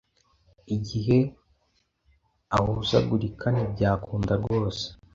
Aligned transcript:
igihe 0.75 1.17
ahuzagurika 2.57 3.45
ntibyakunda 3.55 4.33
rwose 4.41 4.85